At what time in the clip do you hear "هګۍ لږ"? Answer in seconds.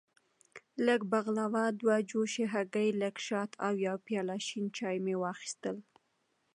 2.53-3.15